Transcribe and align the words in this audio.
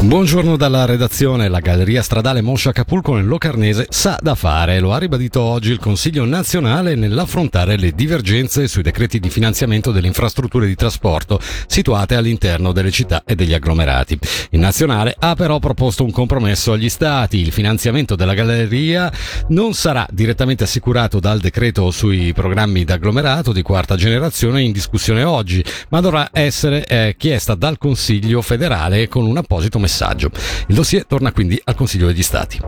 Buongiorno 0.00 0.56
dalla 0.56 0.84
redazione. 0.84 1.48
La 1.48 1.58
Galleria 1.58 2.02
Stradale 2.02 2.40
Moscia 2.40 2.70
Capulco 2.70 3.16
nel 3.16 3.26
Locarnese 3.26 3.86
sa 3.90 4.16
da 4.22 4.36
fare. 4.36 4.78
Lo 4.78 4.92
ha 4.92 4.98
ribadito 4.98 5.42
oggi 5.42 5.72
il 5.72 5.80
Consiglio 5.80 6.24
nazionale 6.24 6.94
nell'affrontare 6.94 7.76
le 7.76 7.90
divergenze 7.90 8.68
sui 8.68 8.82
decreti 8.82 9.18
di 9.18 9.28
finanziamento 9.28 9.90
delle 9.90 10.06
infrastrutture 10.06 10.68
di 10.68 10.76
trasporto 10.76 11.40
situate 11.66 12.14
all'interno 12.14 12.70
delle 12.70 12.92
città 12.92 13.24
e 13.26 13.34
degli 13.34 13.52
agglomerati. 13.52 14.16
Il 14.50 14.60
nazionale 14.60 15.16
ha 15.18 15.34
però 15.34 15.58
proposto 15.58 16.04
un 16.04 16.12
compromesso 16.12 16.72
agli 16.72 16.88
stati. 16.88 17.40
Il 17.40 17.50
finanziamento 17.50 18.14
della 18.14 18.34
galleria 18.34 19.12
non 19.48 19.74
sarà 19.74 20.06
direttamente 20.12 20.62
assicurato 20.62 21.18
dal 21.18 21.40
decreto 21.40 21.90
sui 21.90 22.32
programmi 22.32 22.84
d'agglomerato 22.84 23.52
di 23.52 23.62
quarta 23.62 23.96
generazione 23.96 24.62
in 24.62 24.70
discussione 24.70 25.24
oggi, 25.24 25.62
ma 25.88 26.00
dovrà 26.00 26.30
essere 26.32 26.86
eh, 26.86 27.16
chiesta 27.18 27.56
dal 27.56 27.78
Consiglio 27.78 28.40
federale 28.42 29.08
con 29.08 29.26
un 29.26 29.36
apposito 29.36 29.72
messaggio 29.72 29.86
messaggio. 29.88 30.30
Il 30.66 30.74
dossier 30.74 31.06
torna 31.06 31.32
quindi 31.32 31.60
al 31.64 31.74
Consiglio 31.74 32.06
degli 32.06 32.22
Stati. 32.22 32.60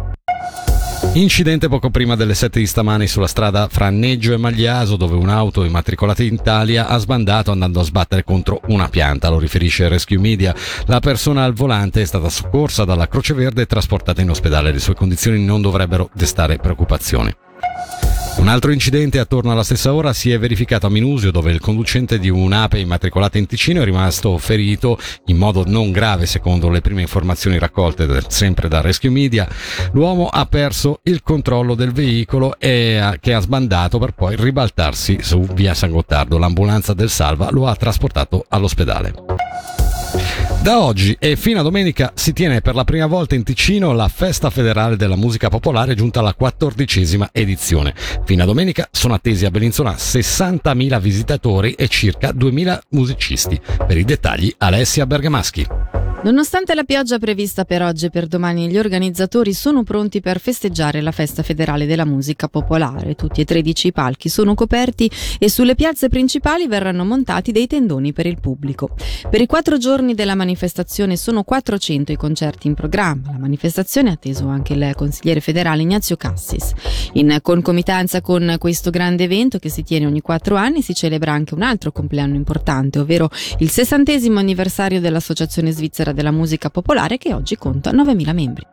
Incidente 1.15 1.69
poco 1.69 1.91
prima 1.91 2.15
delle 2.15 2.35
7 2.35 2.59
di 2.59 2.67
stamani 2.67 3.07
sulla 3.07 3.27
strada 3.27 3.69
fra 3.69 3.91
Neggio 3.91 4.33
e 4.33 4.37
Magliaso 4.37 4.97
dove 4.97 5.17
un'auto 5.17 5.65
immatricolata 5.65 6.23
in 6.23 6.35
Italia 6.35 6.87
ha 6.87 6.99
sbandato 6.99 7.51
andando 7.51 7.81
a 7.81 7.85
sbattere 7.85 8.23
contro 8.23 8.61
una 8.69 8.89
pianta, 8.89 9.29
lo 9.29 9.39
riferisce 9.39 9.89
Rescue 9.89 10.19
Media. 10.19 10.55
La 10.87 11.01
persona 11.01 11.45
al 11.45 11.55
volante 11.55 12.03
è 12.03 12.05
stata 12.05 12.29
soccorsa 12.29 12.85
dalla 12.85 13.09
Croce 13.09 13.35
Verde 13.35 13.63
e 13.63 13.67
trasportata 13.67 14.21
in 14.21 14.31
ospedale. 14.31 14.73
Le 14.73 14.79
sue 14.79 14.95
condizioni 14.95 15.43
non 15.45 15.61
dovrebbero 15.63 16.11
destare 16.13 16.59
preoccupazioni. 16.59 17.35
Un 18.41 18.49
altro 18.49 18.73
incidente 18.73 19.19
attorno 19.19 19.53
alla 19.53 19.63
stessa 19.63 19.93
ora 19.93 20.15
si 20.15 20.33
è 20.33 20.39
verificato 20.39 20.87
a 20.87 20.91
Minusio 20.91 21.31
dove 21.31 21.53
il 21.53 21.61
conducente 21.61 22.19
di 22.19 22.31
un'ape 22.31 22.79
immatricolata 22.79 23.37
in 23.37 23.45
Ticino 23.45 23.83
è 23.83 23.85
rimasto 23.85 24.39
ferito 24.39 24.99
in 25.27 25.37
modo 25.37 25.65
non 25.67 25.93
grave 25.93 26.25
secondo 26.25 26.71
le 26.71 26.81
prime 26.81 27.03
informazioni 27.03 27.59
raccolte 27.59 28.23
sempre 28.29 28.69
da 28.69 28.81
Rescue 28.81 29.11
Media. 29.11 29.47
L'uomo 29.93 30.27
ha 30.27 30.47
perso 30.47 31.01
il 31.03 31.23
controllo 31.23 31.75
del 31.75 31.93
veicolo 31.93 32.59
e 32.59 33.19
che 33.21 33.35
ha 33.35 33.41
sbandato 33.41 33.99
per 33.99 34.13
poi 34.13 34.37
ribaltarsi 34.37 35.19
su 35.21 35.41
via 35.41 35.75
San 35.75 35.91
Gottardo. 35.91 36.39
L'ambulanza 36.39 36.95
del 36.95 37.11
Salva 37.11 37.51
lo 37.51 37.67
ha 37.67 37.77
trasportato 37.77 38.47
all'ospedale. 38.49 39.80
Da 40.63 40.83
oggi 40.83 41.17
e 41.19 41.37
fino 41.37 41.61
a 41.61 41.63
domenica 41.63 42.13
si 42.15 42.35
tiene 42.35 42.61
per 42.61 42.75
la 42.75 42.85
prima 42.85 43.07
volta 43.07 43.35
in 43.35 43.45
Ticino 43.45 43.93
la 43.93 44.09
Festa 44.09 44.51
Federale 44.51 44.97
della 44.97 45.17
Musica 45.17 45.49
Popolare 45.49 45.95
giunta 45.95 46.21
alla 46.21 46.35
quattordicesima 46.35 47.31
edizione. 47.33 47.95
Fino 48.27 48.43
a 48.43 48.47
domenica 48.47 48.87
sono 48.91 49.15
attesi 49.15 49.47
a 49.47 49.51
Bellinzona 49.51 49.93
60.000 49.93 51.01
visitatori 51.01 51.73
e 51.73 51.89
circa 51.89 52.33
2.000 52.33 52.79
musicisti. 52.91 53.59
Per 53.87 53.97
i 53.97 54.05
dettagli 54.05 54.55
Alessia 54.59 55.07
Bergamaschi. 55.07 55.80
Nonostante 56.23 56.75
la 56.75 56.85
pioggia 56.85 57.19
prevista 57.19 57.65
per 57.65 57.81
oggi 57.81 58.05
e 58.05 58.11
per 58.11 58.27
domani, 58.27 58.69
gli 58.69 58.77
organizzatori 58.77 59.55
sono 59.55 59.85
pronti 59.85 60.21
per 60.21 60.39
festeggiare 60.39 61.01
la 61.01 61.13
festa 61.13 61.43
federale 61.43 61.87
della 61.87 62.05
musica 62.05 62.47
popolare. 62.47 63.15
Tutti 63.15 63.41
e 63.41 63.47
13 63.47 63.87
i 63.87 63.93
palchi 63.93 64.29
sono 64.29 64.55
coperti 64.55 65.11
e 65.39 65.49
sulle 65.49 65.75
piazze 65.75 66.11
principali 66.11 66.67
verranno 66.67 67.07
montati 67.07 67.53
dei 67.53 67.67
tendoni 67.67 68.13
per 68.13 68.27
il 68.27 68.39
pubblico. 68.39 68.91
Per 69.31 69.41
i 69.41 69.47
quattro 69.47 69.79
giorni 69.79 70.13
della 70.13 70.35
manifestazione 70.35 71.17
sono 71.17 71.43
400 71.43 72.13
i 72.13 72.17
concerti 72.17 72.67
in 72.67 72.75
programma. 72.75 73.33
La 73.33 73.39
manifestazione 73.39 74.11
ha 74.11 74.13
atteso 74.13 74.47
anche 74.47 74.75
il 74.75 74.93
consigliere 74.95 75.41
federale 75.41 75.81
Ignazio 75.81 76.17
Cassis. 76.17 76.75
In 77.15 77.39
concomitanza 77.41 78.21
con 78.21 78.57
questo 78.59 78.91
grande 78.91 79.25
evento 79.25 79.59
che 79.59 79.71
si 79.71 79.83
tiene 79.83 80.05
ogni 80.05 80.21
quattro 80.21 80.57
anni 80.57 80.83
si 80.83 80.95
celebra 80.95 81.33
anche 81.33 81.55
un 81.55 81.63
altro 81.63 81.93
compleanno 81.93 82.35
importante, 82.35 82.99
ovvero 82.99 83.31
il 83.61 83.71
sessantesimo 83.71 84.39
anniversario 84.39 85.01
dell'Associazione 85.01 85.71
Svizzera 85.71 86.09
della 86.13 86.31
musica 86.31 86.71
popolare 86.71 87.19
che 87.19 87.35
oggi 87.35 87.57
conta 87.57 87.91
9.000 87.93 88.35
membri. 88.35 88.67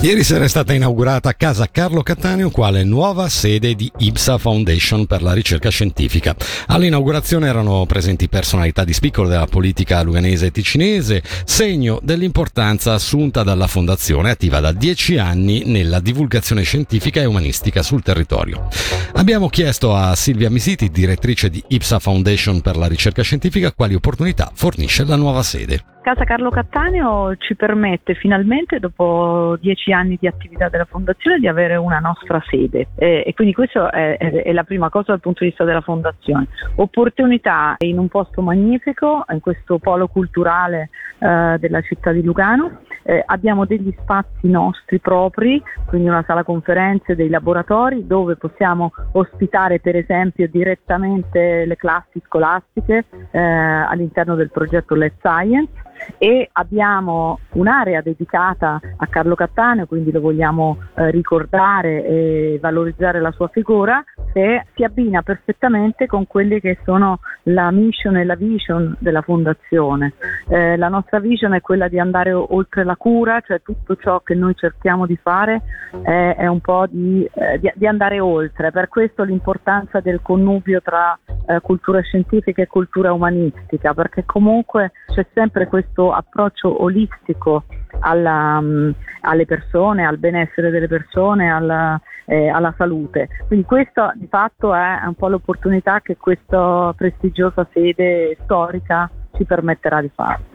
Ieri 0.00 0.22
sera 0.22 0.44
è 0.44 0.48
stata 0.48 0.74
inaugurata 0.74 1.30
a 1.30 1.34
casa 1.34 1.68
Carlo 1.70 2.02
Cattaneo 2.02 2.50
quale 2.50 2.84
nuova 2.84 3.28
sede 3.30 3.74
di 3.74 3.90
IPSA 3.96 4.36
Foundation 4.36 5.06
per 5.06 5.22
la 5.22 5.32
ricerca 5.32 5.70
scientifica. 5.70 6.36
All'inaugurazione 6.66 7.48
erano 7.48 7.86
presenti 7.86 8.28
personalità 8.28 8.84
di 8.84 8.92
spicco 8.92 9.26
della 9.26 9.46
politica 9.46 10.02
luganese 10.02 10.46
e 10.46 10.50
ticinese, 10.50 11.22
segno 11.46 12.00
dell'importanza 12.02 12.92
assunta 12.92 13.42
dalla 13.42 13.66
fondazione 13.66 14.30
attiva 14.30 14.60
da 14.60 14.72
dieci 14.72 15.16
anni 15.16 15.62
nella 15.64 16.00
divulgazione 16.00 16.64
scientifica 16.64 17.22
e 17.22 17.24
umanistica 17.24 17.82
sul 17.82 18.02
territorio. 18.02 18.68
Abbiamo 19.14 19.48
chiesto 19.48 19.94
a 19.94 20.14
Silvia 20.14 20.50
Misiti, 20.50 20.90
direttrice 20.90 21.48
di 21.48 21.64
IPSA 21.66 21.98
Foundation 21.98 22.60
per 22.60 22.76
la 22.76 22.88
ricerca 22.88 23.22
scientifica, 23.22 23.72
quali 23.72 23.94
opportunità 23.94 24.50
fornisce 24.54 25.04
la 25.04 25.16
nuova 25.16 25.42
sede. 25.42 25.93
Casa 26.04 26.24
Carlo 26.24 26.50
Cattaneo 26.50 27.34
ci 27.36 27.56
permette 27.56 28.12
finalmente, 28.12 28.78
dopo 28.78 29.56
dieci 29.58 29.90
anni 29.90 30.18
di 30.20 30.26
attività 30.26 30.68
della 30.68 30.84
Fondazione, 30.84 31.38
di 31.38 31.48
avere 31.48 31.76
una 31.76 31.98
nostra 31.98 32.42
sede 32.46 32.88
e, 32.94 33.24
e 33.24 33.32
quindi 33.32 33.54
questa 33.54 33.88
è, 33.88 34.18
è, 34.18 34.42
è, 34.42 34.52
la 34.52 34.64
prima 34.64 34.90
cosa 34.90 35.12
dal 35.12 35.20
punto 35.20 35.44
di 35.44 35.48
vista 35.48 35.64
della 35.64 35.80
Fondazione. 35.80 36.48
Opportunità 36.74 37.76
in 37.78 37.96
un 37.96 38.08
posto 38.08 38.42
magnifico, 38.42 39.24
in 39.30 39.40
questo 39.40 39.78
polo 39.78 40.06
culturale 40.08 40.90
eh, 41.20 41.56
della 41.58 41.80
città 41.80 42.12
di 42.12 42.22
Lugano. 42.22 42.80
Eh, 43.02 43.22
abbiamo 43.24 43.64
degli 43.64 43.94
spazi 44.02 44.48
nostri 44.48 44.98
propri, 44.98 45.62
quindi 45.86 46.08
una 46.08 46.24
sala 46.26 46.44
conferenze, 46.44 47.16
dei 47.16 47.30
laboratori 47.30 48.06
dove 48.06 48.36
possiamo 48.36 48.92
ospitare 49.12 49.80
per 49.80 49.96
esempio 49.96 50.48
direttamente 50.50 51.64
le 51.64 51.76
classi 51.76 52.20
scolastiche 52.26 53.06
eh, 53.30 53.38
all'interno 53.40 54.34
del 54.34 54.50
progetto 54.50 54.94
Let's 54.94 55.16
Science 55.20 55.92
e 56.18 56.48
abbiamo 56.52 57.38
un'area 57.52 58.00
dedicata 58.00 58.80
a 58.96 59.06
Carlo 59.06 59.34
Cattaneo, 59.34 59.86
quindi 59.86 60.10
lo 60.10 60.20
vogliamo 60.20 60.78
eh, 60.94 61.10
ricordare 61.10 62.04
e 62.04 62.58
valorizzare 62.60 63.20
la 63.20 63.32
sua 63.32 63.48
figura 63.48 64.04
che 64.32 64.66
si 64.74 64.82
abbina 64.82 65.22
perfettamente 65.22 66.06
con 66.06 66.26
quelle 66.26 66.60
che 66.60 66.78
sono 66.84 67.20
la 67.44 67.70
mission 67.70 68.16
e 68.16 68.24
la 68.24 68.34
vision 68.34 68.96
della 68.98 69.22
fondazione. 69.22 70.14
Eh, 70.48 70.76
la 70.76 70.88
nostra 70.88 71.20
vision 71.20 71.54
è 71.54 71.60
quella 71.60 71.88
di 71.88 71.98
andare 71.98 72.32
oltre 72.32 72.84
la 72.84 72.96
cura, 72.96 73.40
cioè 73.40 73.62
tutto 73.62 73.96
ciò 73.96 74.20
che 74.20 74.34
noi 74.34 74.54
cerchiamo 74.56 75.06
di 75.06 75.16
fare 75.16 75.62
è, 76.02 76.36
è 76.38 76.46
un 76.46 76.60
po' 76.60 76.86
di, 76.88 77.28
eh, 77.32 77.58
di, 77.58 77.70
di, 77.74 77.86
andare 77.86 78.20
oltre, 78.20 78.70
per 78.70 78.88
questo 78.88 79.22
l'importanza 79.22 80.00
del 80.00 80.20
connubio 80.22 80.80
tra 80.82 81.18
eh, 81.46 81.60
cultura 81.60 82.00
scientifica 82.00 82.62
e 82.62 82.66
cultura 82.66 83.12
umanistica, 83.12 83.94
perché 83.94 84.24
comunque 84.24 84.92
c'è 85.06 85.26
sempre 85.32 85.66
questo 85.66 86.12
approccio 86.12 86.82
olistico 86.82 87.64
alla, 88.00 88.58
um, 88.60 88.92
alle 89.20 89.46
persone, 89.46 90.06
al 90.06 90.18
benessere 90.18 90.70
delle 90.70 90.88
persone, 90.88 91.50
alla, 91.50 92.00
eh, 92.26 92.48
alla 92.48 92.74
salute. 92.76 93.28
Quindi 93.46 93.64
questa 93.64 94.12
di 94.14 94.26
fatto 94.28 94.74
è 94.74 95.02
un 95.04 95.14
po' 95.14 95.28
l'opportunità 95.28 96.00
che 96.00 96.16
questa 96.16 96.92
prestigiosa 96.96 97.66
sede 97.72 98.36
storica 98.42 99.10
ci 99.36 99.44
permetterà 99.44 100.00
di 100.00 100.10
fare. 100.14 100.53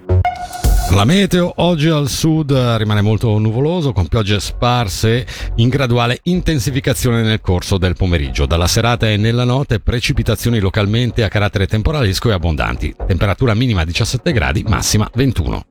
La 0.91 1.05
meteo 1.05 1.53
oggi 1.57 1.87
al 1.87 2.09
sud 2.09 2.51
rimane 2.51 3.01
molto 3.01 3.37
nuvoloso 3.37 3.93
con 3.93 4.07
piogge 4.07 4.39
sparse 4.39 5.25
in 5.57 5.69
graduale 5.69 6.19
intensificazione 6.23 7.21
nel 7.21 7.41
corso 7.41 7.77
del 7.77 7.95
pomeriggio. 7.95 8.47
Dalla 8.47 8.67
serata 8.67 9.07
e 9.07 9.15
nella 9.15 9.43
notte 9.43 9.79
precipitazioni 9.79 10.59
localmente 10.59 11.23
a 11.23 11.29
carattere 11.29 11.67
temporalesco 11.67 12.29
e 12.29 12.33
abbondanti. 12.33 12.95
Temperatura 13.05 13.53
minima 13.53 13.85
17 13.85 14.31
gradi, 14.31 14.63
massima 14.67 15.09
21. 15.13 15.65